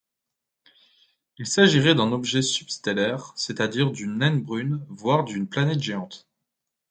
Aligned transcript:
Il 1.37 1.45
s'agirait 1.45 1.93
d'un 1.93 2.11
objet 2.11 2.41
substellaire, 2.41 3.33
c'est-à-dire 3.35 3.91
d'une 3.91 4.17
naine 4.17 4.41
brune 4.41 4.83
voire 4.89 5.23
d'une 5.23 5.47
planète 5.47 5.79
géante. 5.79 6.27